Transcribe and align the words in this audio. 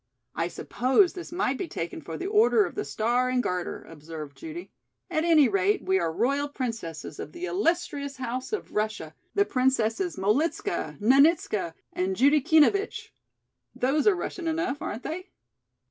"I 0.33 0.47
suppose 0.47 1.13
this 1.13 1.31
might 1.31 1.59
be 1.59 1.67
taken 1.67 2.01
for 2.01 2.17
the 2.17 2.25
Order 2.25 2.65
of 2.65 2.73
the 2.73 2.83
Star 2.83 3.29
and 3.29 3.43
Garter," 3.43 3.83
observed 3.83 4.35
Judy. 4.35 4.71
"At 5.11 5.23
any 5.23 5.47
rate, 5.47 5.83
we 5.85 5.99
are 5.99 6.11
royal 6.11 6.49
princesses 6.49 7.19
of 7.19 7.33
the 7.33 7.45
illustrious 7.45 8.17
house 8.17 8.51
of 8.51 8.71
Russia, 8.71 9.13
the 9.35 9.45
Princesses 9.45 10.17
Molitzka, 10.17 10.97
Nanitska 10.99 11.75
and 11.93 12.15
Judiekeanovitch. 12.15 13.11
Those 13.75 14.07
are 14.07 14.15
Russian 14.15 14.47
enough, 14.47 14.81
aren't 14.81 15.03
they?" 15.03 15.29